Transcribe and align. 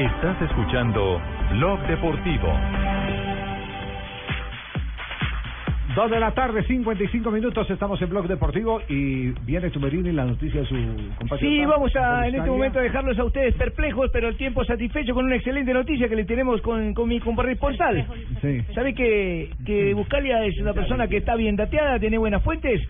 Estás 0.00 0.40
escuchando 0.40 1.20
Blog 1.50 1.78
Deportivo. 1.86 2.48
Dos 5.94 6.10
de 6.10 6.18
la 6.18 6.30
tarde, 6.32 6.62
55 6.62 7.30
minutos, 7.30 7.68
estamos 7.68 8.00
en 8.00 8.08
Blog 8.08 8.26
Deportivo 8.26 8.80
y 8.88 9.32
viene 9.44 9.68
Tumerini 9.68 10.10
la 10.12 10.24
noticia 10.24 10.62
de 10.62 10.66
su 10.66 10.74
compatriota. 11.18 11.38
Sí, 11.38 11.66
vamos 11.66 11.94
a 11.96 12.26
en 12.28 12.34
este 12.34 12.48
momento 12.48 12.78
a 12.78 12.82
dejarlos 12.82 13.18
a 13.18 13.24
ustedes 13.24 13.54
perplejos, 13.56 14.08
pero 14.10 14.28
al 14.28 14.36
tiempo 14.38 14.64
satisfecho 14.64 15.12
con 15.12 15.26
una 15.26 15.36
excelente 15.36 15.74
noticia 15.74 16.08
que 16.08 16.16
le 16.16 16.24
tenemos 16.24 16.62
con, 16.62 16.94
con 16.94 17.06
mi 17.06 17.20
corresponsal. 17.20 18.06
Sí. 18.40 18.62
¿Sabe 18.74 18.94
que, 18.94 19.50
que 19.66 19.92
Buscalia 19.92 20.46
es 20.46 20.58
una 20.60 20.72
persona 20.72 21.08
que 21.08 21.18
está 21.18 21.34
bien 21.34 21.56
dateada, 21.56 21.98
tiene 21.98 22.16
buenas 22.16 22.42
fuentes? 22.42 22.80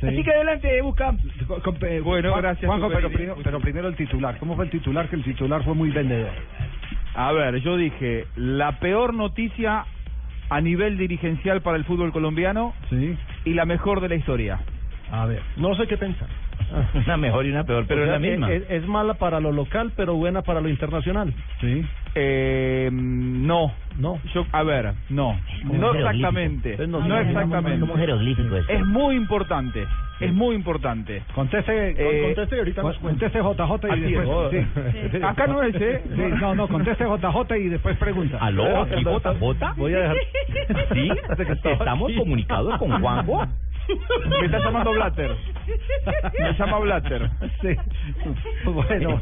Sí. 0.00 0.06
Así 0.06 0.22
que 0.24 0.30
adelante, 0.30 0.80
Busca. 0.82 1.14
Eh, 1.82 2.00
Bueno, 2.02 2.30
Juan- 2.30 2.42
gracias, 2.42 2.66
Juanjo, 2.66 2.88
pero, 2.88 3.00
Tumerini. 3.02 3.16
primero, 3.16 3.36
pero 3.44 3.60
primero 3.60 3.88
el 3.88 3.96
titular. 3.96 4.38
¿Cómo 4.38 4.56
fue 4.56 4.64
el 4.64 4.70
titular? 4.70 5.08
Que 5.08 5.16
el 5.16 5.24
titular 5.24 5.62
fue 5.62 5.74
muy 5.74 5.90
vendedor. 5.90 6.30
A 7.14 7.32
ver, 7.32 7.56
yo 7.60 7.76
dije, 7.76 8.26
la 8.36 8.78
peor 8.78 9.12
noticia 9.14 9.84
a 10.48 10.60
nivel 10.60 10.96
dirigencial 10.96 11.60
para 11.60 11.76
el 11.76 11.84
fútbol 11.84 12.12
colombiano 12.12 12.72
Sí. 12.88 13.16
y 13.44 13.54
la 13.54 13.64
mejor 13.66 14.00
de 14.00 14.08
la 14.08 14.14
historia. 14.14 14.60
A 15.12 15.26
ver. 15.26 15.42
No 15.56 15.74
sé 15.74 15.86
qué 15.86 15.96
pensar. 15.96 16.28
Una 16.94 17.16
mejor 17.16 17.46
y 17.46 17.50
una 17.50 17.64
peor, 17.64 17.84
pero 17.88 18.02
O 18.02 18.04
es 18.04 18.10
la 18.10 18.18
misma. 18.18 18.52
Es, 18.52 18.64
es 18.70 18.86
mala 18.86 19.14
para 19.14 19.40
lo 19.40 19.52
local, 19.52 19.92
pero 19.96 20.14
buena 20.14 20.42
para 20.42 20.60
lo 20.60 20.68
internacional. 20.68 21.32
Sí. 21.60 21.84
Eh, 22.14 22.90
no, 22.92 23.72
No. 23.98 24.18
yo, 24.34 24.44
a 24.52 24.62
ver, 24.64 24.92
no, 25.10 25.38
como 25.66 25.74
no 25.80 25.94
exactamente, 25.94 26.76
no. 26.86 27.00
Como 27.00 27.14
exactamente. 27.16 27.86
jeroglífico 27.96 28.56
esto. 28.56 28.72
Es 28.72 28.84
muy 28.84 29.14
importante, 29.14 29.86
es 30.20 30.32
muy 30.32 30.56
importante. 30.56 31.22
Conteste, 31.34 31.94
Eh, 31.96 32.22
Conteste 32.26 32.56
y 32.56 32.58
ahorita 32.58 32.82
nos 32.82 32.98
conteste 32.98 33.38
JJ 33.38 33.96
y 33.96 34.00
después. 34.12 34.52
es. 34.54 34.66
sí. 35.12 35.18
Acá 35.22 35.46
no 35.46 35.62
es, 35.62 35.74
¿eh? 35.76 36.02
Sí, 36.04 36.22
no, 36.40 36.54
no, 36.56 36.66
conteste 36.68 37.04
JJ 37.04 37.56
y 37.58 37.68
después 37.68 37.96
pregunta. 37.96 38.38
¿Aló? 38.40 38.82
¿Aquí 38.82 39.02
JJ? 39.04 39.74
Voy 39.76 39.94
a 39.94 39.98
dejar. 40.00 40.16
¿Sí? 40.92 41.10
¿Estamos 41.70 42.12
comunicados 42.18 42.76
con 42.78 43.00
Juanjo? 43.00 43.46
Me 44.40 44.46
está 44.46 44.58
llamando 44.58 44.92
Blatter. 44.92 45.36
Me 46.38 46.52
llama 46.54 46.78
Blatter. 46.78 47.30
Sí. 47.60 47.76
Bueno. 48.64 49.20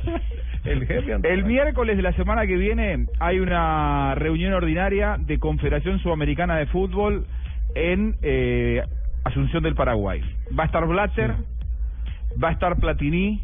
El 0.65 0.87
jefe 0.87 1.17
El 1.23 1.45
miércoles 1.45 1.97
de 1.97 2.03
la 2.03 2.13
semana 2.13 2.47
que 2.47 2.57
viene 2.57 3.07
hay 3.21 3.39
una 3.39 4.15
reunión 4.17 4.53
ordinaria 4.53 5.17
de 5.19 5.39
Confederación 5.39 5.99
Sudamericana 6.01 6.57
de 6.57 6.67
Fútbol 6.67 7.27
en 7.75 8.17
eh, 8.23 8.83
Asunción 9.25 9.63
del 9.63 9.75
Paraguay. 9.75 10.21
Va 10.59 10.65
a 10.65 10.67
estar 10.67 10.87
Blatter, 10.87 11.35
va 12.43 12.49
a 12.49 12.53
estar 12.53 12.77
Platini, 12.77 13.43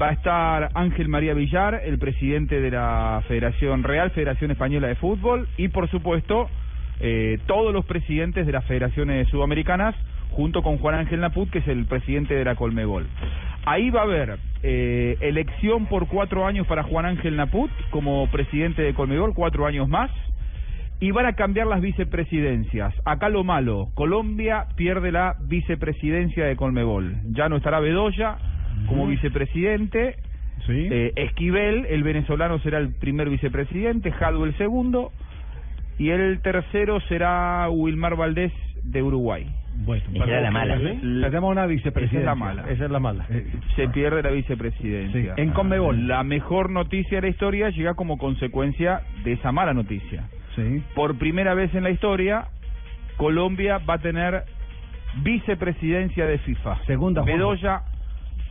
va 0.00 0.10
a 0.10 0.12
estar 0.12 0.70
Ángel 0.74 1.08
María 1.08 1.34
Villar, 1.34 1.80
el 1.84 1.98
presidente 1.98 2.60
de 2.60 2.70
la 2.70 3.22
Federación 3.28 3.82
Real, 3.82 4.10
Federación 4.10 4.50
Española 4.50 4.88
de 4.88 4.94
Fútbol, 4.96 5.48
y 5.56 5.68
por 5.68 5.88
supuesto 5.90 6.48
eh, 7.00 7.38
todos 7.46 7.72
los 7.72 7.84
presidentes 7.86 8.46
de 8.46 8.52
las 8.52 8.64
federaciones 8.64 9.28
sudamericanas, 9.28 9.94
junto 10.30 10.62
con 10.62 10.78
Juan 10.78 10.94
Ángel 10.94 11.20
Naput, 11.20 11.50
que 11.50 11.58
es 11.58 11.68
el 11.68 11.86
presidente 11.86 12.34
de 12.34 12.44
la 12.44 12.54
Colmebol. 12.54 13.06
Ahí 13.64 13.90
va 13.90 14.00
a 14.00 14.04
haber 14.04 14.38
eh, 14.62 15.16
elección 15.20 15.86
por 15.86 16.06
cuatro 16.08 16.46
años 16.46 16.66
para 16.66 16.82
Juan 16.82 17.06
Ángel 17.06 17.36
Naput 17.36 17.70
como 17.90 18.30
presidente 18.30 18.82
de 18.82 18.94
Colmebol, 18.94 19.34
cuatro 19.34 19.66
años 19.66 19.88
más, 19.88 20.10
y 21.00 21.12
van 21.12 21.26
a 21.26 21.34
cambiar 21.34 21.66
las 21.66 21.80
vicepresidencias. 21.80 22.94
Acá 23.04 23.28
lo 23.28 23.44
malo, 23.44 23.88
Colombia 23.94 24.66
pierde 24.76 25.12
la 25.12 25.36
vicepresidencia 25.40 26.44
de 26.44 26.56
Colmebol. 26.56 27.16
Ya 27.30 27.48
no 27.48 27.56
estará 27.56 27.78
Bedoya 27.80 28.36
como 28.88 29.06
vicepresidente, 29.06 30.16
Sí. 30.66 30.88
eh, 30.90 31.12
Esquivel, 31.16 31.86
el 31.86 32.02
venezolano, 32.02 32.58
será 32.60 32.78
el 32.78 32.92
primer 32.94 33.30
vicepresidente, 33.30 34.10
Jadwe 34.10 34.48
el 34.48 34.56
segundo, 34.56 35.12
y 35.98 36.10
el 36.10 36.40
tercero 36.40 37.00
será 37.08 37.68
Wilmar 37.70 38.16
Valdés 38.16 38.52
de 38.82 39.02
Uruguay. 39.02 39.46
Bueno, 39.84 40.02
Esa 40.12 40.24
era 40.24 40.40
la 40.40 40.50
mala. 40.50 40.76
Tenemos 40.78 41.50
una 41.52 41.66
vicepresidencia. 41.66 42.18
Esa 42.20 42.20
es 42.20 42.24
la 42.26 42.34
mala. 42.34 42.62
Esa 42.68 42.84
es 42.86 42.90
la 42.90 42.98
mala. 42.98 43.26
Eh, 43.30 43.46
Se 43.76 43.88
pierde 43.88 44.22
la 44.22 44.30
vicepresidencia. 44.30 45.34
Sí, 45.36 45.40
en 45.40 45.50
Conmebol. 45.50 46.08
La 46.08 46.24
mejor 46.24 46.70
noticia 46.70 47.18
de 47.18 47.22
la 47.22 47.28
historia 47.28 47.70
llega 47.70 47.94
como 47.94 48.18
consecuencia 48.18 49.02
de 49.24 49.32
esa 49.34 49.52
mala 49.52 49.74
noticia. 49.74 50.24
sí. 50.56 50.82
Por 50.96 51.16
primera 51.18 51.54
vez 51.54 51.72
en 51.74 51.84
la 51.84 51.90
historia, 51.90 52.48
Colombia 53.16 53.78
va 53.78 53.94
a 53.94 53.98
tener 53.98 54.42
vicepresidencia 55.22 56.26
de 56.26 56.38
FIFA. 56.38 56.78
Segunda, 56.86 57.22
Juanjo. 57.22 57.36
Bedoya, 57.38 57.82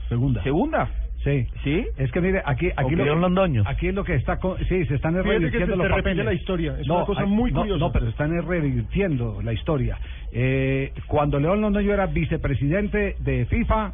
Segunda. 0.10 0.44
¿segunda? 0.44 0.90
Sí. 1.28 1.48
¿Sí? 1.64 1.88
Es 1.98 2.12
que 2.12 2.22
mire, 2.22 2.42
aquí, 2.46 2.70
aquí, 2.76 2.96
lo, 2.96 3.16
Londoño. 3.16 3.64
aquí 3.66 3.90
es 3.90 3.94
lo 3.94 4.04
que 4.04 4.16
está, 4.16 4.38
co- 4.40 4.58
sí, 4.70 4.86
se 4.86 4.96
están 4.96 5.14
que 5.16 5.24
revirtiendo 5.24 5.76
los 5.76 5.88
papeles. 5.90 6.26
la 6.26 6.34
historia, 6.34 6.78
es 6.80 6.88
una 6.90 7.04
cosa 7.06 7.26
muy 7.26 7.52
no, 7.52 7.60
curiosa. 7.62 7.80
No, 7.80 7.92
pero 7.92 8.06
se 8.06 8.12
están 8.12 8.42
revirtiendo 8.48 9.42
la 9.42 9.52
historia. 9.52 9.98
Eh, 10.32 10.94
cuando 11.08 11.40
León 11.40 11.60
Londoño 11.62 11.94
era 11.94 12.06
vicepresidente 12.06 13.16
de 13.20 13.46
FIFA, 13.46 13.94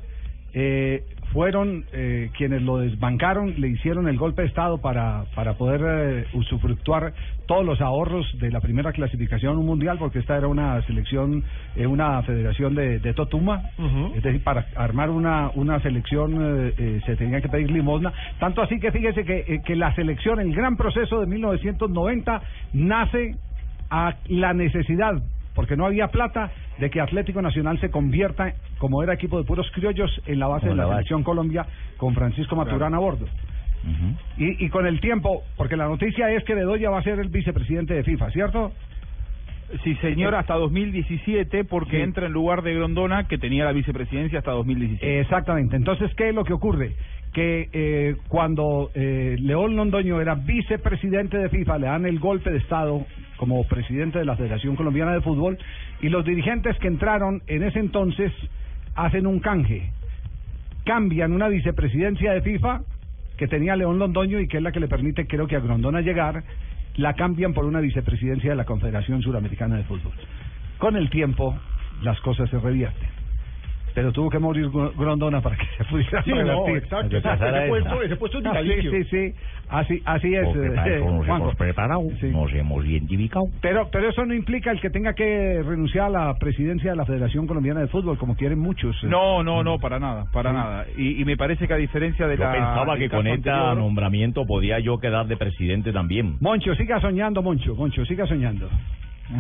eh, 0.54 1.04
fueron 1.34 1.86
eh, 1.92 2.30
quienes 2.38 2.62
lo 2.62 2.78
desbancaron, 2.78 3.60
le 3.60 3.68
hicieron 3.70 4.08
el 4.08 4.18
golpe 4.18 4.44
de 4.44 4.48
Estado 4.48 4.78
para, 4.78 5.26
para 5.36 5.56
poder 5.56 5.82
eh, 5.84 6.26
usufructuar 6.34 7.14
todos 7.46 7.66
los 7.66 7.82
ahorros 7.82 8.26
de 8.40 8.52
la 8.52 8.62
primera 8.62 8.92
clasificación 8.92 9.58
un 9.58 9.66
mundial, 9.66 9.98
porque 9.98 10.20
esta 10.20 10.38
era 10.38 10.48
una 10.48 10.82
selección, 10.84 11.44
eh, 11.76 11.88
una 11.88 12.22
federación 12.24 12.76
de, 12.76 13.00
de 13.00 13.14
Totuma, 13.14 13.62
es 14.16 14.24
decir, 14.24 14.44
para 14.44 14.68
armar 14.76 15.10
una, 15.10 15.50
una 15.56 15.80
selección 15.82 16.34
eh, 16.34 16.74
eh, 16.78 17.02
se 17.06 17.16
tenía 17.16 17.42
que 17.42 17.50
pedir 17.50 17.72
limosna. 17.72 18.14
Tanto 18.40 18.62
así 18.62 18.80
que 18.80 18.92
fíjese 18.92 19.26
que, 19.26 19.62
que 19.66 19.76
la 19.76 19.94
selección, 19.96 20.40
el 20.40 20.54
gran 20.54 20.78
proceso 20.78 21.20
de 21.20 21.28
1990, 21.28 22.42
nace 22.74 23.36
a 23.90 24.16
la 24.28 24.54
necesidad, 24.54 25.14
porque 25.56 25.76
no 25.76 25.86
había 25.86 26.08
plata, 26.08 26.52
de 26.80 26.90
que 26.90 27.00
Atlético 27.02 27.42
Nacional 27.42 27.80
se 27.80 27.90
convierta, 27.92 28.54
como 28.80 29.04
era 29.04 29.14
equipo 29.14 29.38
de 29.38 29.46
puros 29.46 29.70
criollos, 29.74 30.22
en 30.26 30.40
la 30.40 30.48
base 30.48 30.68
Como 30.68 30.72
de 30.74 30.78
la, 30.78 30.84
la 30.84 30.88
base. 30.88 30.98
selección 30.98 31.24
Colombia 31.24 31.66
con 31.98 32.14
Francisco 32.16 32.56
Maturana 32.56 32.98
a 32.98 33.00
bordo. 33.00 33.26
Y, 34.38 34.66
y 34.66 34.70
con 34.70 34.86
el 34.88 35.02
tiempo, 35.02 35.44
porque 35.58 35.76
la 35.76 35.88
noticia 35.88 36.32
es 36.32 36.44
que 36.46 36.56
Bedoya 36.56 36.90
va 36.90 37.00
a 37.00 37.04
ser 37.04 37.20
el 37.20 37.28
vicepresidente 37.28 37.94
de 37.94 38.04
FIFA, 38.04 38.32
¿cierto? 38.32 38.72
Sí, 39.84 39.96
señor, 39.96 40.36
hasta 40.36 40.54
2017, 40.56 41.64
porque 41.66 41.98
Sí. 41.98 42.02
entra 42.04 42.28
en 42.28 42.32
lugar 42.32 42.62
de 42.62 42.76
Grondona, 42.76 43.28
que 43.28 43.38
tenía 43.38 43.66
la 43.66 43.72
vicepresidencia 43.72 44.40
hasta 44.40 44.52
2017. 44.52 45.20
Exactamente. 45.22 45.76
Entonces, 45.76 46.14
¿qué 46.16 46.30
es 46.30 46.36
lo 46.36 46.44
que 46.46 46.54
ocurre? 46.54 46.94
Que 47.34 47.70
eh, 47.74 48.16
cuando 48.30 48.92
eh, 48.94 49.36
León 49.40 49.76
Londoño 49.76 50.22
era 50.22 50.36
vicepresidente 50.36 51.38
de 51.38 51.50
FIFA, 51.50 51.78
le 51.80 51.88
dan 51.88 52.06
el 52.06 52.20
golpe 52.20 52.52
de 52.52 52.58
Estado 52.60 53.06
como 53.38 53.64
presidente 53.66 54.20
de 54.20 54.26
la 54.26 54.36
Federación 54.36 54.76
Colombiana 54.76 55.14
de 55.14 55.22
Fútbol 55.22 55.58
y 56.02 56.10
los 56.10 56.26
dirigentes 56.26 56.78
que 56.80 56.88
entraron 56.88 57.42
en 57.48 57.64
ese 57.64 57.80
entonces 57.80 58.32
hacen 58.96 59.28
un 59.28 59.40
canje. 59.40 59.92
Cambian 60.86 61.34
una 61.34 61.48
vicepresidencia 61.48 62.34
de 62.34 62.42
FIFA 62.42 62.82
que 63.38 63.48
tenía 63.48 63.76
León 63.76 64.00
Londoño 64.00 64.40
y 64.40 64.48
que 64.48 64.58
es 64.58 64.64
la 64.64 64.72
que 64.72 64.80
le 64.80 64.88
permite, 64.88 65.28
creo 65.28 65.48
que 65.48 65.56
a 65.56 65.60
Grondona 65.60 66.02
llegar, 66.02 66.44
la 66.96 67.14
cambian 67.14 67.54
por 67.54 67.66
una 67.66 67.80
vicepresidencia 67.80 68.52
de 68.52 68.56
la 68.56 68.66
Confederación 68.66 69.22
Suramericana 69.22 69.78
de 69.78 69.84
Fútbol. 69.84 70.14
Con 70.78 70.96
el 70.96 71.10
tiempo, 71.10 71.58
las 72.02 72.20
cosas 72.22 72.50
se 72.50 72.60
revierten. 72.60 73.23
Pero 73.96 74.12
tuvo 74.12 74.30
que 74.30 74.40
morir 74.40 74.70
Gro- 74.70 74.92
Grondona 74.98 75.40
para 75.42 75.56
que 75.56 75.66
se 75.78 75.84
pudiera 75.86 76.24
Sí, 76.24 76.32
no, 76.32 76.68
exacto. 76.68 77.10
Que 77.10 77.22
pasara 77.22 77.60
Ese 77.62 77.70
puesto, 77.70 78.02
ese 78.02 78.16
puesto 78.16 78.40
es 78.40 78.46
Ah, 78.48 78.54
sí, 78.62 78.64
vitalicio. 78.64 78.92
sí, 78.92 79.04
sí. 79.06 79.36
Así, 79.70 80.02
así 80.06 80.34
es. 80.36 80.48
Eh, 80.56 81.00
nos 81.06 81.28
hemos 81.28 81.56
preparado, 81.56 82.02
Sí. 82.20 82.28
nos 82.28 82.52
hemos 82.54 82.86
identificado. 82.86 83.46
Pero, 83.62 83.90
pero 83.92 84.10
eso 84.10 84.26
no 84.26 84.34
implica 84.34 84.72
el 84.72 84.82
que 84.82 84.90
tenga 84.90 85.14
que 85.14 85.62
renunciar 85.64 86.08
a 86.08 86.10
la 86.10 86.34
presidencia 86.40 86.92
de 86.92 86.98
la 86.98 87.06
Federación 87.06 87.48
Colombiana 87.48 87.80
de 87.82 87.88
Fútbol, 87.88 88.18
como 88.18 88.36
quieren 88.36 88.60
muchos. 88.60 88.96
eh. 89.04 89.08
No, 89.08 89.44
no, 89.44 89.64
no, 89.64 89.78
para 89.80 90.00
nada, 90.00 90.26
para 90.32 90.52
nada. 90.54 90.86
Y, 90.98 91.22
y 91.22 91.26
me 91.26 91.38
parece 91.38 91.68
que 91.68 91.74
a 91.74 91.78
diferencia 91.78 92.28
de 92.28 92.38
Yo 92.38 92.44
la... 92.44 92.52
pensaba 92.52 92.98
que 92.98 93.10
con 93.10 93.28
este 93.28 93.50
nombramiento 93.52 94.46
podía 94.46 94.80
yo 94.80 94.98
quedar 95.00 95.28
de 95.28 95.38
presidente 95.38 95.92
también. 95.94 96.38
Moncho, 96.40 96.74
siga 96.76 97.00
soñando, 97.00 97.42
Moncho. 97.42 97.76
Moncho, 97.76 98.06
siga 98.06 98.26
soñando. 98.28 98.70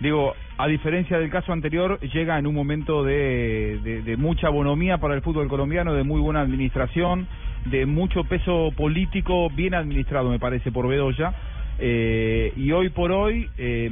Digo, 0.00 0.34
a 0.58 0.66
diferencia 0.66 1.18
del 1.18 1.30
caso 1.30 1.52
anterior, 1.52 1.98
llega 2.00 2.38
en 2.38 2.46
un 2.46 2.54
momento 2.54 3.02
de, 3.02 3.80
de, 3.82 4.02
de 4.02 4.16
mucha 4.16 4.48
bonomía 4.48 4.98
para 4.98 5.14
el 5.14 5.22
fútbol 5.22 5.48
colombiano, 5.48 5.94
de 5.94 6.04
muy 6.04 6.20
buena 6.20 6.40
administración, 6.40 7.26
de 7.66 7.86
mucho 7.86 8.24
peso 8.24 8.70
político 8.76 9.50
bien 9.50 9.74
administrado, 9.74 10.30
me 10.30 10.38
parece, 10.38 10.70
por 10.72 10.88
Bedoya. 10.88 11.34
Eh, 11.78 12.52
y 12.56 12.72
hoy 12.72 12.88
por 12.88 13.12
hoy, 13.12 13.48
eh, 13.58 13.90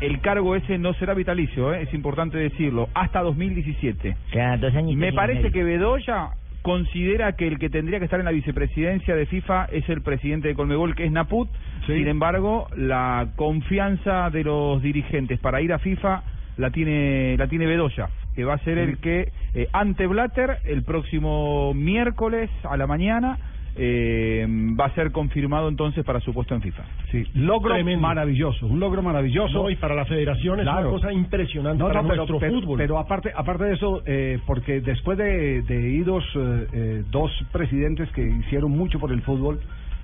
el 0.00 0.20
cargo 0.20 0.54
ese 0.54 0.78
no 0.78 0.94
será 0.94 1.14
vitalicio, 1.14 1.74
eh, 1.74 1.82
es 1.82 1.92
importante 1.92 2.38
decirlo, 2.38 2.88
hasta 2.94 3.22
2017. 3.22 4.16
Cada 4.32 4.56
dos 4.56 4.74
años. 4.74 4.94
Me 4.94 5.12
parece 5.12 5.50
que 5.50 5.64
Bedoya 5.64 6.30
considera 6.68 7.32
que 7.32 7.48
el 7.48 7.58
que 7.58 7.70
tendría 7.70 7.98
que 7.98 8.04
estar 8.04 8.20
en 8.20 8.26
la 8.26 8.30
vicepresidencia 8.30 9.16
de 9.16 9.24
FIFA 9.24 9.70
es 9.72 9.88
el 9.88 10.02
presidente 10.02 10.48
de 10.48 10.54
Colmebol, 10.54 10.94
que 10.94 11.06
es 11.06 11.10
Naput. 11.10 11.48
Sí. 11.86 11.94
Sin 11.94 12.08
embargo, 12.08 12.68
la 12.76 13.28
confianza 13.36 14.28
de 14.28 14.44
los 14.44 14.82
dirigentes 14.82 15.40
para 15.40 15.62
ir 15.62 15.72
a 15.72 15.78
FIFA 15.78 16.22
la 16.58 16.70
tiene 16.70 17.38
la 17.38 17.48
tiene 17.48 17.64
Bedoya, 17.64 18.10
que 18.36 18.44
va 18.44 18.52
a 18.52 18.58
ser 18.58 18.76
el 18.76 18.98
que 18.98 19.32
eh, 19.54 19.68
ante 19.72 20.06
Blatter 20.06 20.58
el 20.64 20.82
próximo 20.82 21.72
miércoles 21.72 22.50
a 22.64 22.76
la 22.76 22.86
mañana 22.86 23.38
eh, 23.78 24.46
va 24.78 24.86
a 24.86 24.94
ser 24.94 25.12
confirmado 25.12 25.68
entonces 25.68 26.04
para 26.04 26.20
su 26.20 26.34
puesto 26.34 26.54
en 26.54 26.60
FIFA. 26.62 26.82
Sí, 27.10 27.24
logro 27.34 27.74
Tremendo. 27.74 28.00
maravilloso, 28.02 28.66
un 28.66 28.80
logro 28.80 29.02
maravilloso. 29.02 29.62
No, 29.62 29.70
y 29.70 29.76
para 29.76 29.94
la 29.94 30.04
federación 30.04 30.58
es 30.60 30.64
Claro. 30.64 30.88
una 30.90 30.98
cosa 30.98 31.12
impresionante 31.12 31.78
No, 31.78 31.86
para 31.88 32.02
no, 32.02 32.08
pero, 32.08 32.16
nuestro 32.16 32.38
pero- 32.40 32.52
fútbol. 32.60 32.78
pero 32.78 32.98
aparte, 32.98 33.30
aparte 33.34 33.64
de 33.64 33.74
eso, 33.74 34.02
eh, 34.06 34.38
porque 34.46 34.80
después 34.80 35.16
de, 35.16 35.62
de 35.62 35.90
idos 35.90 36.24
eh, 36.34 36.66
eh, 36.72 37.04
dos 37.10 37.30
presidentes 37.52 38.10
que 38.12 38.22
hicieron 38.22 38.72
mucho 38.72 38.98
por 38.98 39.12
el 39.12 39.22
fútbol, 39.22 39.60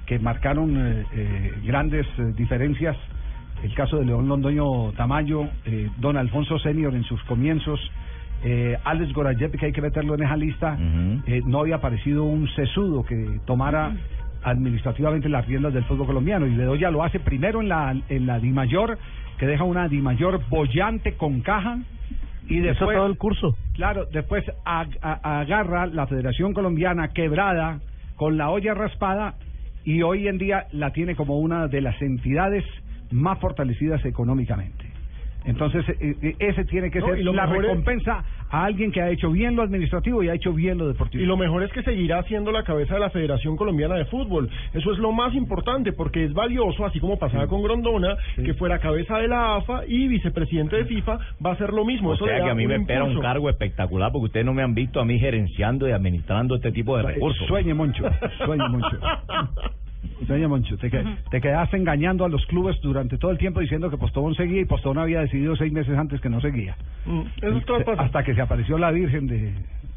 que 0.07 0.19
marcaron 0.19 0.77
eh, 0.77 1.05
eh, 1.15 1.53
grandes 1.65 2.07
eh, 2.19 2.33
diferencias, 2.37 2.97
el 3.63 3.75
caso 3.75 3.99
de 3.99 4.05
León 4.05 4.29
Londoño 4.29 4.93
Tamayo, 4.93 5.49
eh, 5.65 5.89
Don 5.97 6.17
Alfonso 6.17 6.59
Senior 6.59 6.95
en 6.95 7.05
sus 7.05 7.23
comienzos, 7.25 7.81
eh, 8.45 8.77
Alex 8.85 9.13
Gorayev, 9.13 9.53
que 9.53 9.67
hay 9.67 9.73
que 9.73 9.81
meterlo 9.83 10.15
en 10.15 10.23
esa 10.23 10.37
lista, 10.37 10.77
eh, 11.27 11.41
no 11.47 11.61
había 11.61 11.77
aparecido 11.77 12.25
un 12.25 12.47
sesudo 12.55 13.03
que 13.05 13.41
tomara 13.47 13.93
administrativamente 14.43 15.29
las 15.29 15.47
riendas 15.47 15.73
del 15.73 15.85
fútbol 15.85 16.07
colombiano. 16.07 16.47
Y 16.47 16.55
Bedoya 16.55 16.91
lo 16.91 17.03
hace 17.03 17.19
primero 17.21 17.61
en 17.63 17.69
la 17.69 17.97
en 18.09 18.27
la 18.27 18.39
Dimayor 18.39 18.99
que 19.39 19.47
deja 19.47 19.65
una 19.65 19.89
Dimayor 19.89 20.43
bollante 20.49 21.15
con 21.15 21.41
caja. 21.41 21.79
Y 22.47 22.57
después 22.61 22.91
todo 22.99 23.07
el 23.07 23.17
curso. 23.17 23.57
claro 23.73 24.05
después 24.13 24.45
ag- 24.67 24.99
agarra 25.23 25.87
la 25.87 26.07
Federación 26.07 26.53
Colombiana 26.53 27.09
quebrada 27.09 27.81
con 28.17 28.37
la 28.37 28.51
olla 28.51 28.75
raspada 28.75 29.35
y 29.83 30.03
hoy 30.03 30.29
en 30.29 30.37
día 30.39 30.67
la 30.73 30.91
tiene 30.93 31.17
como 31.17 31.39
una 31.39 31.67
de 31.69 31.81
las 31.81 32.01
entidades 32.03 32.63
más 33.11 33.39
fortalecidas 33.39 34.05
económicamente 34.05 34.85
entonces 35.45 35.85
eh, 36.01 36.15
eh, 36.23 36.37
ese 36.39 36.65
tiene 36.65 36.91
que 36.91 37.01
No, 37.01 37.07
ser 37.09 37.19
la 37.25 37.45
es- 37.45 37.51
recompensa 37.51 38.25
a 38.51 38.65
alguien 38.65 38.93
que 38.93 39.01
ha 39.01 39.11
hecho 39.11 39.31
bien 39.31 39.57
lo 39.57 39.63
administrativo 39.63 40.23
y 40.23 40.29
ha 40.29 40.35
hecho 40.35 40.53
bien 40.53 40.79
lo 40.79 40.87
deportivo 40.89 41.23
Y 41.23 41.27
lo 41.27 41.37
mejor 41.37 41.63
es 41.65 41.73
que 41.73 41.83
seguirá 41.83 42.23
siendo 42.25 42.53
la 42.53 42.63
cabeza 42.63 42.95
de 42.95 43.01
la 43.01 43.11
Federación 43.11 43.57
Colombiana 43.57 43.97
de 43.97 44.05
Fútbol. 44.07 44.49
Eso 44.73 44.93
es 44.93 44.99
lo 44.99 45.11
más 45.13 45.35
importante 45.35 45.93
porque 45.93 46.25
es 46.25 46.33
valioso, 46.33 46.85
así 46.87 47.01
como 47.01 47.19
pasaba 47.19 47.47
con 47.49 47.63
Grondona, 47.63 48.17
que 48.37 48.55
fuera 48.55 48.79
cabeza 48.79 49.19
de 49.19 49.29
la 49.29 49.57
AFA 49.57 49.83
y 49.89 50.07
vicepresidente 50.09 50.77
de 50.77 50.85
FIFA, 50.85 51.19
va 51.45 51.53
a 51.53 51.57
ser 51.57 51.71
lo 51.73 51.85
mismo. 51.85 52.11
O 52.11 52.15
Eso 52.15 52.27
sea 52.27 52.43
que 52.43 52.51
a 52.51 52.55
mí 52.55 52.67
me 52.67 52.77
espera 52.77 53.05
un 53.05 53.21
cargo 53.21 53.49
espectacular 53.51 54.13
porque 54.13 54.27
ustedes 54.27 54.47
no 54.47 54.55
me 54.55 54.63
han 54.63 54.75
visto 54.75 55.01
a 55.01 55.05
mí 55.05 55.19
gerenciando 55.19 55.89
y 55.89 55.93
administrando 55.93 56.55
este 56.57 56.71
tipo 56.73 56.97
de 56.97 57.03
recursos. 57.05 57.47
Sueñe, 57.49 57.75
Moncho. 57.75 58.05
Sueñe, 58.45 58.69
Moncho. 58.69 58.99
Sueñe, 60.27 60.49
Moncho. 60.49 60.77
Te, 60.79 60.91
que- 60.91 61.05
te 61.31 61.41
quedaste 61.41 61.77
engañando 61.77 62.25
a 62.25 62.29
los 62.29 62.45
clubes 62.47 62.81
durante 62.81 63.19
todo 63.19 63.31
el 63.31 63.39
tiempo 63.39 63.61
diciendo 63.61 63.91
que 63.91 63.97
Postobón 63.97 64.35
seguía 64.35 64.61
y 64.61 64.65
Postobón 64.65 64.99
había 64.99 65.21
decidido 65.21 65.57
seis 65.57 65.73
meses 65.73 65.97
antes 65.99 66.21
que 66.21 66.29
no 66.29 66.41
seguía. 66.41 66.77
Mm, 67.05 67.21
Eso 67.43 67.57
es 67.59 67.65
todo 67.67 67.85
pasa. 67.85 68.03
Hasta 68.03 68.23
que 68.25 68.35
se 68.35 68.41
apareció 68.41 68.79
la 68.79 68.91
Virgen 68.91 69.27
de, 69.27 69.53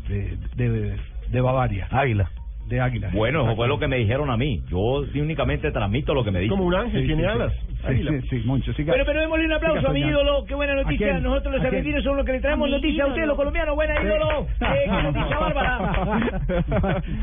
de, 0.10 0.38
de, 0.56 0.98
de 1.30 1.42
Bavaria, 1.42 1.88
Águila. 1.92 2.30
De 2.68 2.82
Águila. 2.82 3.10
Bueno, 3.14 3.44
eso 3.46 3.56
fue 3.56 3.68
lo 3.68 3.80
que 3.80 3.88
me 3.88 3.98
dijeron 3.98 4.30
a 4.30 4.38
mí. 4.38 4.62
Yo 4.70 5.06
sí 5.14 5.22
únicamente 5.22 5.72
transmito 5.72 6.14
lo 6.14 6.24
que 6.24 6.32
me 6.32 6.40
dicen. 6.40 6.58
Como 6.58 6.68
un 6.68 6.76
ángel, 6.76 7.02
Sí, 7.02 7.08
tiene 7.08 7.24
sí, 7.24 7.28
sí. 7.30 7.34
alas. 7.36 7.54
Sí, 7.54 7.88
Águila. 7.88 8.12
sí, 8.12 8.28
sí, 8.30 8.42
Moncho. 8.46 8.74
siga- 8.74 8.92
Bueno, 8.92 9.04
pero 9.06 9.22
démosle 9.22 9.46
un 9.46 9.54
aplauso 9.54 9.80
siga 9.80 9.90
a 9.90 9.94
mi 9.94 10.02
soñando. 10.02 10.22
ídolo. 10.24 10.46
Qué 10.46 10.56
buena 10.56 10.74
¿A 10.74 10.76
noticia. 10.76 11.20
Nosotros 11.20 11.56
los 11.56 11.64
argentinos 11.64 12.04
somos 12.04 12.18
los 12.18 12.26
que 12.26 12.32
le 12.34 12.40
traemos 12.42 12.70
noticias 12.70 13.06
a 13.06 13.10
ustedes, 13.10 13.28
los 13.28 13.38
colombianos. 13.38 13.76
Buena 13.76 14.02
ídolo. 14.04 14.48
Eh, 14.78 14.84
qué 14.86 15.04
noticia 15.04 15.38
bárbara. 15.40 16.42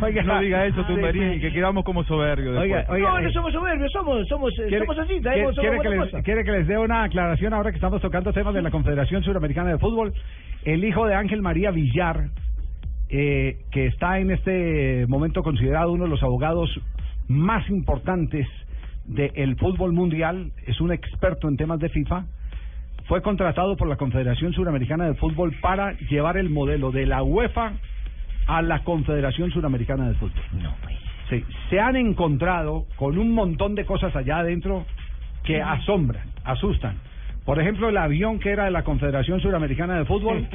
Oiga, 0.00 0.22
no 0.22 0.40
diga 0.40 0.66
eso, 0.66 0.84
Tumberini, 0.84 1.34
sí. 1.34 1.40
que 1.40 1.52
quedamos 1.52 1.84
como 1.84 2.04
soberbios 2.04 2.56
Oiga, 2.56 2.78
después. 2.78 2.96
oiga, 2.98 3.08
No, 3.10 3.20
no 3.20 3.28
eh, 3.28 3.32
somos 3.32 3.52
soberbios, 3.52 3.92
somos, 3.92 4.26
somos, 4.28 4.52
eh, 4.58 4.64
¿Quiere, 4.68 4.86
somos 4.86 4.98
así, 4.98 5.20
traemos 5.20 5.54
quiere 5.54 5.76
somos 5.78 5.82
que 5.82 6.16
les, 6.16 6.24
quiere 6.24 6.44
que 6.44 6.50
les 6.52 6.66
dé 6.66 6.78
una 6.78 7.04
aclaración 7.04 7.52
ahora 7.52 7.70
que 7.70 7.76
estamos 7.76 8.00
tocando 8.00 8.32
temas 8.32 8.54
de 8.54 8.62
la 8.62 8.70
Confederación 8.70 9.22
Suramericana 9.22 9.70
de 9.70 9.78
Fútbol? 9.78 10.12
El 10.64 10.84
hijo 10.84 11.06
de 11.06 11.14
Ángel 11.14 11.42
María 11.42 11.70
Villar, 11.70 12.28
eh, 13.16 13.58
que 13.70 13.86
está 13.86 14.18
en 14.18 14.32
este 14.32 15.06
momento 15.06 15.44
considerado 15.44 15.92
uno 15.92 16.02
de 16.02 16.10
los 16.10 16.24
abogados 16.24 16.68
más 17.28 17.70
importantes 17.70 18.44
del 19.04 19.54
fútbol 19.54 19.92
mundial, 19.92 20.50
es 20.66 20.80
un 20.80 20.90
experto 20.92 21.46
en 21.46 21.56
temas 21.56 21.78
de 21.78 21.90
FIFA, 21.90 22.24
fue 23.06 23.22
contratado 23.22 23.76
por 23.76 23.86
la 23.86 23.94
Confederación 23.94 24.52
Suramericana 24.52 25.06
de 25.06 25.14
Fútbol 25.14 25.54
para 25.60 25.92
llevar 26.10 26.38
el 26.38 26.50
modelo 26.50 26.90
de 26.90 27.06
la 27.06 27.22
UEFA 27.22 27.74
a 28.48 28.62
la 28.62 28.82
Confederación 28.82 29.52
Suramericana 29.52 30.08
de 30.08 30.14
Fútbol. 30.14 30.42
No, 30.60 30.74
pues. 30.82 30.96
Sí, 31.30 31.44
se 31.70 31.78
han 31.78 31.94
encontrado 31.94 32.86
con 32.96 33.16
un 33.16 33.30
montón 33.30 33.76
de 33.76 33.84
cosas 33.84 34.16
allá 34.16 34.38
adentro 34.38 34.86
que 35.44 35.62
asombran, 35.62 36.26
asustan. 36.42 36.96
Por 37.44 37.60
ejemplo, 37.60 37.90
el 37.90 37.96
avión 37.96 38.40
que 38.40 38.50
era 38.50 38.64
de 38.64 38.72
la 38.72 38.82
Confederación 38.82 39.40
Suramericana 39.40 39.98
de 39.98 40.04
Fútbol 40.04 40.48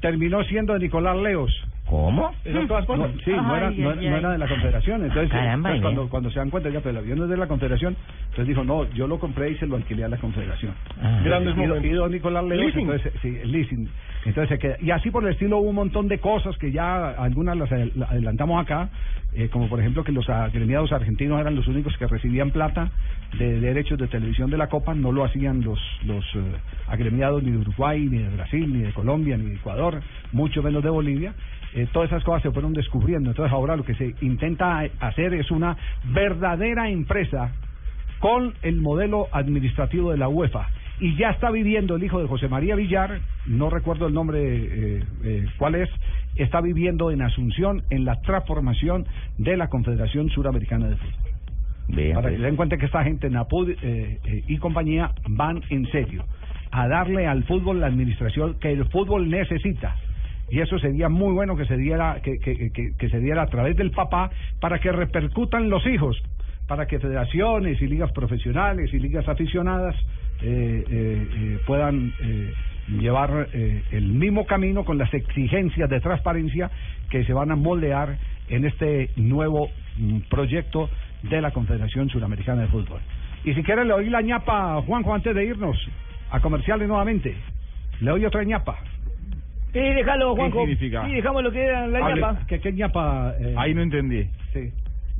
terminó 0.00 0.42
siendo 0.42 0.72
de 0.72 0.80
Nicolás 0.80 1.16
Leos. 1.18 1.52
¿Cómo? 1.94 2.32
Todas 2.66 2.88
No, 2.88 3.06
sí, 3.24 3.30
no 3.30 3.56
era, 3.56 3.68
Ay, 3.68 3.78
no, 3.78 3.90
ay, 3.90 3.96
no 3.96 4.00
ay. 4.00 4.18
era 4.18 4.30
de 4.32 4.38
la 4.38 4.48
Confederación. 4.48 5.04
Entonces, 5.04 5.30
Ah, 5.32 5.36
caramba, 5.36 5.68
entonces 5.70 5.78
¿eh? 5.78 5.82
cuando, 5.82 6.08
cuando 6.10 6.30
se 6.30 6.38
dan 6.40 6.50
cuenta, 6.50 6.68
ya, 6.70 6.80
pero 6.80 6.90
el 6.90 6.96
avión 6.98 7.18
no 7.18 7.24
es 7.24 7.30
de 7.30 7.36
la 7.36 7.46
Confederación, 7.46 7.96
entonces 8.24 8.46
dijo, 8.48 8.64
no, 8.64 8.90
yo 8.94 9.06
lo 9.06 9.18
compré 9.20 9.50
y 9.50 9.56
se 9.58 9.66
lo 9.66 9.76
alquilé 9.76 10.04
a 10.04 10.08
la 10.08 10.16
Confederación. 10.16 10.72
Ah. 11.00 11.20
Grandes 11.24 11.54
y, 11.56 11.60
do- 11.60 11.66
momentos. 11.68 11.84
y 11.84 11.92
don 11.94 12.10
Nicolás 12.10 12.44
Leasing. 12.44 12.80
entonces, 12.80 13.12
sí, 13.22 13.38
el 13.42 13.52
leasing. 13.52 13.88
Entonces 14.24 14.48
se 14.48 14.58
queda. 14.58 14.76
Y 14.80 14.90
así 14.90 15.10
por 15.10 15.24
el 15.24 15.32
estilo 15.32 15.58
hubo 15.58 15.68
un 15.68 15.76
montón 15.76 16.08
de 16.08 16.18
cosas 16.18 16.56
que 16.58 16.72
ya 16.72 17.10
algunas 17.10 17.56
las 17.56 17.70
adel- 17.70 17.92
adelantamos 18.08 18.60
acá, 18.62 18.88
eh, 19.34 19.48
como 19.52 19.68
por 19.68 19.78
ejemplo 19.80 20.02
que 20.02 20.12
los 20.12 20.28
agremiados 20.30 20.92
argentinos 20.92 21.40
eran 21.40 21.54
los 21.54 21.68
únicos 21.68 21.96
que 21.98 22.06
recibían 22.06 22.50
plata 22.50 22.90
de 23.38 23.60
derechos 23.60 23.98
de 23.98 24.06
televisión 24.08 24.50
de 24.50 24.56
la 24.56 24.68
Copa, 24.68 24.94
no 24.94 25.12
lo 25.12 25.24
hacían 25.24 25.60
los, 25.62 25.78
los 26.06 26.24
eh, 26.36 26.40
agremiados 26.88 27.42
ni 27.42 27.50
de 27.52 27.58
Uruguay, 27.58 28.00
ni 28.10 28.18
de 28.18 28.30
Brasil, 28.30 28.72
ni 28.72 28.80
de 28.82 28.92
Colombia, 28.92 29.36
ni 29.36 29.50
de 29.50 29.54
Ecuador, 29.56 30.00
mucho 30.32 30.62
menos 30.62 30.82
de 30.82 30.90
Bolivia. 30.90 31.34
Eh, 31.74 31.88
todas 31.92 32.10
esas 32.10 32.24
cosas 32.24 32.42
se 32.42 32.50
fueron 32.50 32.72
descubriendo. 32.72 33.30
Entonces 33.30 33.52
ahora 33.52 33.76
lo 33.76 33.84
que 33.84 33.94
se 33.94 34.14
intenta 34.20 34.80
hacer 35.00 35.34
es 35.34 35.50
una 35.50 35.76
verdadera 36.04 36.88
empresa 36.88 37.52
con 38.20 38.54
el 38.62 38.80
modelo 38.80 39.28
administrativo 39.32 40.10
de 40.10 40.18
la 40.18 40.28
UEFA. 40.28 40.68
Y 41.00 41.16
ya 41.16 41.30
está 41.30 41.50
viviendo 41.50 41.96
el 41.96 42.04
hijo 42.04 42.20
de 42.22 42.28
José 42.28 42.48
María 42.48 42.76
Villar, 42.76 43.20
no 43.46 43.68
recuerdo 43.68 44.06
el 44.06 44.14
nombre 44.14 44.40
eh, 44.40 45.04
eh, 45.24 45.46
cuál 45.58 45.74
es, 45.74 45.90
está 46.36 46.60
viviendo 46.60 47.10
en 47.10 47.20
Asunción 47.20 47.82
en 47.90 48.04
la 48.04 48.20
transformación 48.20 49.06
de 49.36 49.56
la 49.56 49.68
Confederación 49.68 50.30
Suramericana 50.30 50.88
de 50.88 50.96
Fútbol. 50.96 51.32
Vean, 51.88 52.14
Para 52.14 52.28
que 52.28 52.36
pues. 52.36 52.40
se 52.40 52.46
den 52.46 52.56
cuenta 52.56 52.76
que 52.76 52.86
esta 52.86 53.02
gente, 53.02 53.28
Napud 53.28 53.70
eh, 53.82 54.44
y 54.46 54.56
compañía, 54.58 55.10
van 55.28 55.62
en 55.68 55.90
serio 55.90 56.24
a 56.70 56.88
darle 56.88 57.26
al 57.26 57.44
fútbol 57.44 57.80
la 57.80 57.86
administración 57.86 58.54
que 58.58 58.72
el 58.72 58.84
fútbol 58.86 59.28
necesita. 59.28 59.96
Y 60.50 60.60
eso 60.60 60.78
sería 60.78 61.08
muy 61.08 61.32
bueno 61.32 61.56
que 61.56 61.64
se 61.64 61.76
diera 61.76 62.20
que, 62.22 63.08
se 63.10 63.20
diera 63.20 63.42
a 63.42 63.46
través 63.46 63.76
del 63.76 63.90
papá 63.90 64.30
para 64.60 64.78
que 64.78 64.92
repercutan 64.92 65.70
los 65.70 65.86
hijos, 65.86 66.22
para 66.66 66.86
que 66.86 66.98
federaciones 66.98 67.80
y 67.80 67.86
ligas 67.86 68.12
profesionales 68.12 68.92
y 68.92 68.98
ligas 68.98 69.28
aficionadas 69.28 69.94
eh, 70.42 70.84
eh, 70.90 71.28
eh, 71.32 71.58
puedan 71.66 72.12
eh, 72.20 72.52
llevar 73.00 73.48
el 73.52 74.12
mismo 74.12 74.44
camino 74.44 74.84
con 74.84 74.98
las 74.98 75.12
exigencias 75.14 75.88
de 75.88 76.00
transparencia 76.00 76.70
que 77.08 77.24
se 77.24 77.32
van 77.32 77.50
a 77.50 77.56
moldear 77.56 78.18
en 78.48 78.66
este 78.66 79.10
nuevo 79.16 79.70
mm, 79.96 80.18
proyecto 80.28 80.90
de 81.22 81.40
la 81.40 81.50
Confederación 81.52 82.10
Suramericana 82.10 82.62
de 82.62 82.68
Fútbol. 82.68 83.00
Y 83.44 83.54
si 83.54 83.62
quiere 83.62 83.84
le 83.84 83.92
doy 83.92 84.10
la 84.10 84.20
ñapa 84.20 84.76
a 84.76 84.82
Juanjo 84.82 85.14
antes 85.14 85.34
de 85.34 85.44
irnos 85.44 85.76
a 86.30 86.40
comerciales 86.40 86.88
nuevamente. 86.88 87.34
Le 88.00 88.10
doy 88.10 88.24
otra 88.24 88.42
ñapa. 88.44 88.78
Sí, 89.74 89.80
déjalo, 89.80 90.34
¿Qué 90.34 90.40
Juanjo. 90.40 90.60
significa? 90.60 91.04
Sí, 91.06 91.14
dejamos 91.14 91.42
lo 91.42 91.50
que 91.52 91.64
era 91.64 91.86
la 91.88 91.98
Hable. 91.98 92.14
ñapa. 92.20 92.38
¿Qué, 92.46 92.60
qué 92.60 92.72
ñapa? 92.72 93.34
eh, 93.38 93.54
Ahí 93.58 93.74
no 93.74 93.82
entendí. 93.82 94.24
sí. 94.54 94.70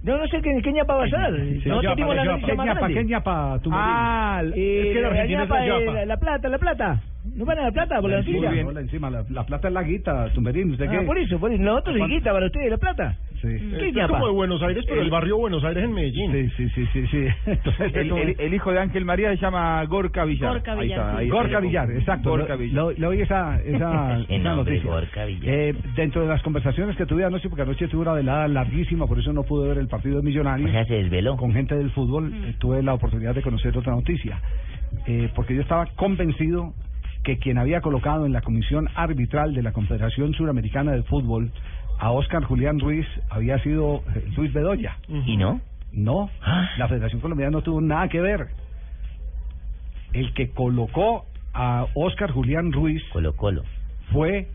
No, 0.05 0.19
no 0.19 0.27
sé 0.29 0.39
qué, 0.43 0.61
qué 0.63 0.71
ñapa 0.71 0.97
va 0.97 1.05
a 1.05 1.09
ser. 1.09 1.35
Sí, 1.63 1.69
no 1.69 1.81
ñapa, 1.81 1.95
tenemos 1.95 2.15
la 2.15 2.23
ñapa, 2.25 2.33
noticia 2.37 2.55
más 2.57 2.67
ñapa, 2.67 2.79
grande. 2.81 2.95
¿Qué 2.95 3.05
ñapa 3.07 3.59
tú 3.63 3.71
me 3.71 3.77
Ah, 3.81 4.43
Eh, 4.55 4.83
Es 4.89 4.93
que 4.95 5.01
la 5.01 5.09
Argentina 5.09 5.43
es 5.43 5.49
ñapa 5.49 5.59
la 5.59 5.65
es 5.65 5.81
ñapa. 5.81 5.93
la, 5.95 6.05
la 6.07 6.17
plata, 6.19 6.49
la 6.51 6.59
plata. 6.59 7.01
¿No 7.35 7.45
van 7.47 7.59
a 7.59 7.63
la 7.63 7.73
plata 7.73 8.01
por 8.03 8.11
la 8.11 8.17
dices? 8.19 8.35
noticia? 8.35 8.51
Muy 8.65 8.75
bien. 8.75 8.85
encima, 8.85 9.09
la, 9.11 9.25
la 9.31 9.47
plata 9.47 9.69
es 9.69 9.75
la 9.75 9.83
guita, 9.83 10.29
Tumberín, 10.35 10.73
¿usted 10.73 10.87
Ah, 10.89 10.91
qué? 10.91 11.07
por 11.07 11.19
eso, 11.19 11.39
por 11.41 11.51
eso. 11.53 11.63
Nosotros 11.63 11.97
¿Cuánto? 11.97 12.15
chiquita 12.17 12.33
para 12.35 12.47
ustedes 12.47 12.71
la 12.71 12.77
plata. 12.77 13.17
Sí. 13.45 13.93
¿Qué 13.93 14.01
es 14.01 14.07
como 14.09 14.27
de 14.27 14.33
Buenos 14.33 14.63
Aires, 14.63 14.85
pero 14.89 15.03
el 15.03 15.11
barrio 15.11 15.37
Buenos 15.39 15.63
Aires 15.65 15.85
en 15.85 15.93
Medellín. 15.93 16.33
Sí, 16.33 16.51
sí, 16.57 16.69
sí, 16.75 16.87
sí, 16.93 17.07
sí. 17.09 17.27
Entonces, 17.47 17.95
El, 17.95 18.11
el- 18.13 18.37
el 18.39 18.55
hijo 18.55 18.73
de 18.73 18.79
Ángel 18.81 19.05
María 19.05 19.31
se 19.31 19.37
llama 19.37 19.85
Gorka 19.85 20.25
Villar. 20.25 20.53
Gorka 20.55 20.73
Ahí 20.73 20.81
Villar, 20.81 20.99
está, 21.01 21.11
sí. 21.13 21.19
ahí 21.19 21.27
está. 21.27 21.37
Gorka 21.37 21.61
Villar, 21.61 21.91
exacto. 21.93 22.31
Gorka 22.31 22.57
Villar. 22.57 22.85
Le 22.87 22.95
le 23.01 23.07
oí 23.07 23.21
esa, 23.21 23.61
esa, 23.63 24.19
esa 24.29 24.39
nombre, 24.39 24.75
noticia. 24.75 24.91
Gorka 24.91 25.25
Villar. 25.27 25.55
Eh, 25.55 25.75
dentro 25.97 26.23
de 26.23 26.29
las 26.29 26.43
conversaciones 26.43 26.97
que 26.97 27.07
tuve 27.07 27.25
anoche, 27.25 27.49
porque 27.49 27.63
anoche 27.63 27.89
tuve 27.89 28.03
una 28.03 28.13
velada 28.15 28.49
larguísima, 28.49 29.07
por 29.07 29.19
eso 29.19 29.33
no 29.33 29.43
pude 29.43 29.69
ver 29.69 29.79
el 29.79 29.89
partido 29.89 30.17
de 30.17 30.23
Millonarios. 30.23 30.69
O 30.71 30.73
sea, 30.73 30.85
se 30.87 30.95
desveló. 30.95 31.37
con 31.37 31.53
gente 31.53 31.75
del 31.77 31.91
fútbol 31.91 32.33
eh, 32.33 32.55
tuve 32.59 32.83
la 32.83 32.95
oportunidad 32.95 33.35
de 33.35 33.43
conocer 33.43 33.77
otra 33.77 33.93
noticia, 33.95 34.41
eh, 35.07 35.29
porque 35.35 35.55
yo 35.55 35.63
estaba 35.63 35.87
convencido 35.97 36.73
que 37.23 37.39
quien 37.39 37.57
había 37.59 37.81
colocado 37.81 38.27
en 38.27 38.33
la 38.33 38.43
comisión 38.43 38.89
arbitral 38.95 39.55
de 39.55 39.63
la 39.63 39.73
Confederación 39.73 40.35
Suramericana 40.35 40.93
de 40.93 41.03
Fútbol 41.05 41.51
a 41.99 42.11
Oscar 42.11 42.45
Julián 42.45 42.81
Ruiz 42.81 43.07
había 43.31 43.59
sido 43.61 44.03
eh, 44.15 44.25
Luis 44.37 44.53
Bedoya. 44.53 44.97
¿Y 45.09 45.37
no? 45.37 45.61
No, 45.93 46.29
Ah. 46.43 46.69
la 46.77 46.89
Federación 46.89 47.21
Colombiana 47.21 47.53
no 47.53 47.63
tuvo 47.63 47.81
nada 47.81 48.09
que 48.09 48.21
ver. 48.21 48.49
El 50.13 50.33
que 50.35 50.51
colocó 50.51 51.25
a 51.53 51.87
Oscar 51.95 52.31
Julián 52.33 52.73
Ruiz 52.73 53.03
Colo 53.13 53.35
Colo. 53.37 53.63
fue 54.13 54.49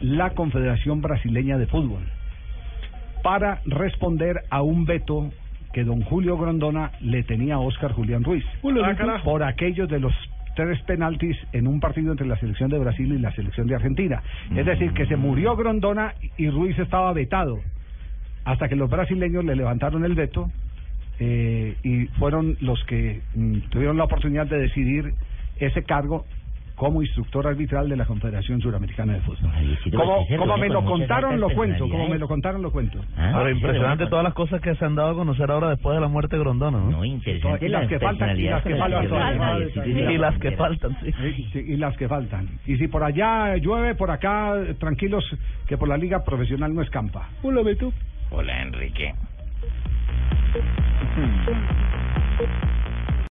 la 0.00 0.30
Confederación 0.30 1.00
Brasileña 1.02 1.58
de 1.58 1.66
Fútbol. 1.66 2.02
para 3.22 3.60
responder 3.66 4.44
a 4.48 4.62
un 4.62 4.84
veto 4.84 5.32
que 5.72 5.82
don 5.82 6.02
Julio 6.02 6.38
Grondona 6.38 6.92
le 7.00 7.24
tenía 7.24 7.56
a 7.56 7.58
Oscar 7.58 7.92
Julián 7.92 8.22
Ruiz. 8.22 8.44
Ah, 8.64 9.20
por 9.24 9.42
aquellos 9.42 9.88
de 9.88 9.98
los 9.98 10.14
tres 10.58 10.82
penaltis 10.82 11.38
en 11.52 11.68
un 11.68 11.78
partido 11.78 12.10
entre 12.10 12.26
la 12.26 12.36
selección 12.36 12.68
de 12.68 12.80
Brasil 12.80 13.12
y 13.12 13.18
la 13.20 13.30
selección 13.30 13.68
de 13.68 13.76
Argentina. 13.76 14.20
Es 14.56 14.66
decir, 14.66 14.92
que 14.92 15.06
se 15.06 15.14
murió 15.14 15.54
Grondona 15.54 16.14
y 16.36 16.50
Ruiz 16.50 16.76
estaba 16.80 17.12
vetado 17.12 17.60
hasta 18.44 18.68
que 18.68 18.74
los 18.74 18.90
brasileños 18.90 19.44
le 19.44 19.54
levantaron 19.54 20.04
el 20.04 20.16
veto 20.16 20.50
eh, 21.20 21.76
y 21.84 22.06
fueron 22.18 22.56
los 22.60 22.82
que 22.86 23.20
mm, 23.36 23.70
tuvieron 23.70 23.98
la 23.98 24.04
oportunidad 24.04 24.48
de 24.48 24.58
decidir 24.58 25.14
ese 25.60 25.84
cargo 25.84 26.26
como 26.78 27.02
instructor 27.02 27.46
arbitral 27.46 27.88
de 27.88 27.96
la 27.96 28.06
Confederación 28.06 28.60
Suramericana 28.60 29.14
de 29.14 29.20
Fútbol. 29.20 29.50
Como, 29.90 30.26
como 30.38 30.56
me 30.56 30.68
lo 30.68 30.84
contaron, 30.84 31.40
lo 31.40 31.50
cuento. 31.50 31.88
Como 31.88 32.08
me 32.08 32.18
lo 32.18 32.28
contaron, 32.28 32.62
lo 32.62 32.70
cuento. 32.70 33.00
Pero 33.16 33.50
impresionante 33.50 34.06
todas 34.06 34.24
las 34.24 34.32
cosas 34.32 34.60
que 34.60 34.74
se 34.76 34.84
han 34.84 34.94
dado 34.94 35.10
a 35.10 35.14
conocer 35.14 35.50
ahora 35.50 35.70
después 35.70 35.96
de 35.96 36.00
la 36.00 36.08
muerte 36.08 36.36
de 36.36 36.40
Grondona, 36.40 36.78
¿no? 36.78 36.90
No, 36.90 37.04
interesante 37.04 37.66
Y 37.66 37.68
las 37.68 37.88
que 37.88 37.98
faltan, 37.98 38.38
y 38.38 38.44
las 38.44 38.62
que 38.62 38.76
faltan. 38.76 39.08
Y 39.84 40.18
las 40.18 40.38
que 40.38 40.52
faltan, 40.52 40.96
sí. 41.00 41.12
Y 41.54 41.76
las 41.76 41.96
que 41.96 42.08
faltan. 42.08 42.48
Y 42.64 42.76
si 42.76 42.86
por 42.86 43.02
allá 43.02 43.56
llueve, 43.56 43.96
por 43.96 44.12
acá, 44.12 44.54
tranquilos, 44.78 45.24
que 45.66 45.76
por 45.76 45.88
la 45.88 45.96
liga 45.96 46.22
profesional 46.24 46.72
no 46.74 46.82
escampa. 46.82 47.28
Hola, 47.42 47.62
Beto. 47.62 47.92
Hola, 48.30 48.62
Enrique. 48.62 49.14